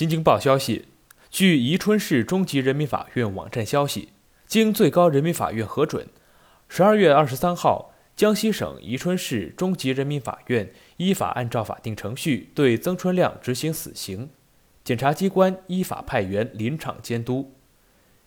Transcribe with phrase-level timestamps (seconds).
[0.00, 0.86] 新京报消息，
[1.28, 4.08] 据宜春市中级人民法院网站消息，
[4.46, 6.08] 经最高人民法院核准，
[6.70, 14.30] 十二月二十三号，江西省宜春市中级人民法院依法按照法定程序对曾春亮执行死刑，
[14.82, 17.52] 检察机关依法派员临场监督。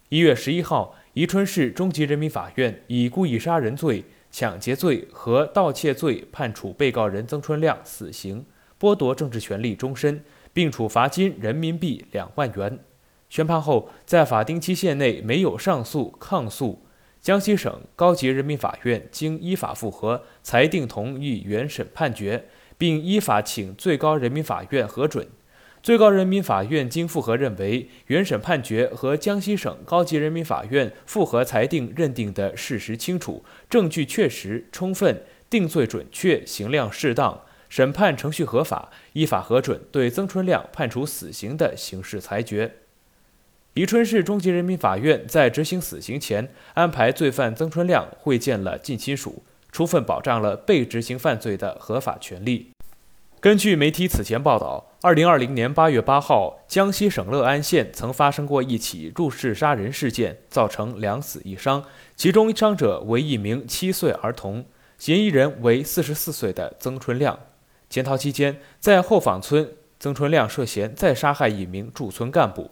[0.09, 8.45] 一月十一号，宜春市中级人民法院以故意杀人罪、抢劫罪和盗窃罪判处被告人曾春亮死刑，
[8.79, 10.23] 剥夺政治权利终身。
[10.53, 12.79] 并处罚金人民币两万元。
[13.29, 16.85] 宣判后，在法定期限内没有上诉、抗诉，
[17.19, 22.45] 江西省高级人民法院经依法复核，裁定同意原审判决，
[22.77, 25.27] 并依法请最高人民法院核准。
[25.81, 37.41] 最高人民法院经复核认为，原审判决和江西省高级人民法院复核裁定认定的事实清楚，证据确实充分，定罪准确，刑量适当。
[37.73, 42.71] 审判程序合法，依法核准对曾春亮判处死刑的刑事裁决。
[43.73, 52.69] 宜春市中级人民法院在执行死刑前，安排罪犯曾春亮会见了近亲属，充分保障了被执行犯罪的合法权利。
[53.39, 61.83] 根据媒体此前报道，二零二零年八月八号，江西省乐安县曾发生过一起入室杀人事件，造成两死一伤，
[62.15, 64.63] 其中伤者为一名七岁儿童，
[64.99, 67.39] 嫌疑人为四十四岁的曾春亮。
[67.93, 72.71] 检讨期间，在后坊村，曾春亮涉嫌再杀害一名驻村干部。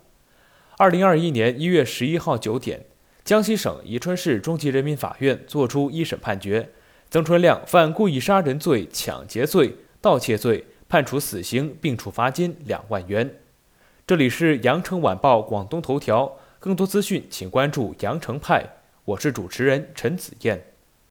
[0.80, 2.88] 二零二一年一月十一号九点，
[3.24, 6.72] 江西省宜春市中级人民法院作出一审判决，
[7.12, 13.36] 曾春亮犯故意杀人罪、抢劫罪、盗窃罪，判处死刑，并处罚金两万元。
[14.08, 18.68] 这里是羊城晚报广东头条，更多资讯请关注羊城派。
[19.06, 20.71] 我是主持人陈子燕。